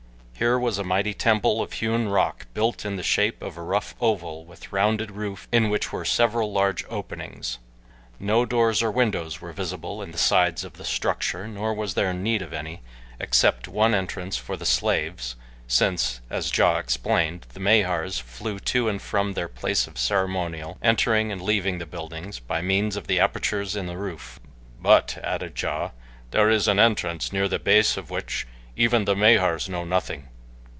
Here 0.41 0.57
was 0.57 0.79
a 0.79 0.83
mighty 0.83 1.13
temple 1.13 1.61
of 1.61 1.71
hewn 1.73 2.07
rock 2.09 2.47
built 2.55 2.83
in 2.83 2.95
the 2.95 3.03
shape 3.03 3.43
of 3.43 3.57
a 3.57 3.61
rough 3.61 3.93
oval 4.01 4.43
with 4.43 4.73
rounded 4.73 5.11
roof 5.11 5.47
in 5.51 5.69
which 5.69 5.93
were 5.93 6.03
several 6.03 6.51
large 6.51 6.83
openings. 6.89 7.59
No 8.19 8.43
doors 8.43 8.81
or 8.81 8.89
windows 8.89 9.39
were 9.39 9.51
visible 9.53 10.01
in 10.01 10.09
the 10.09 10.17
sides 10.17 10.63
of 10.63 10.73
the 10.77 10.83
structure, 10.83 11.47
nor 11.47 11.75
was 11.75 11.93
there 11.93 12.11
need 12.11 12.41
of 12.41 12.53
any, 12.53 12.81
except 13.19 13.67
one 13.67 13.93
entrance 13.93 14.35
for 14.35 14.57
the 14.57 14.65
slaves, 14.65 15.35
since, 15.67 16.21
as 16.31 16.57
Ja 16.57 16.79
explained, 16.79 17.45
the 17.53 17.59
Mahars 17.59 18.17
flew 18.19 18.57
to 18.61 18.89
and 18.89 18.99
from 18.99 19.33
their 19.35 19.47
place 19.47 19.85
of 19.85 19.99
ceremonial, 19.99 20.75
entering 20.81 21.31
and 21.31 21.39
leaving 21.43 21.77
the 21.77 21.85
building 21.85 22.33
by 22.47 22.63
means 22.63 22.95
of 22.95 23.05
the 23.05 23.19
apertures 23.19 23.75
in 23.75 23.85
the 23.85 23.95
roof. 23.95 24.39
"But," 24.81 25.19
added 25.23 25.61
Ja, 25.61 25.91
"there 26.31 26.49
is 26.49 26.67
an 26.67 26.79
entrance 26.79 27.31
near 27.31 27.47
the 27.47 27.59
base 27.59 27.95
of 27.95 28.09
which 28.09 28.47
even 28.75 29.05
the 29.05 29.15
Mahars 29.15 29.69
know 29.69 29.85
nothing. 29.85 30.27